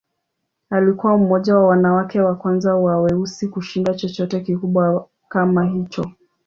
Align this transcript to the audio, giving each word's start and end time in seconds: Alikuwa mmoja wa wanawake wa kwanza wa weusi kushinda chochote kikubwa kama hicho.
Alikuwa 0.69 1.17
mmoja 1.17 1.55
wa 1.55 1.67
wanawake 1.67 2.19
wa 2.21 2.35
kwanza 2.35 2.75
wa 2.75 3.01
weusi 3.01 3.47
kushinda 3.47 3.93
chochote 3.93 4.39
kikubwa 4.39 5.07
kama 5.29 5.65
hicho. 5.65 6.05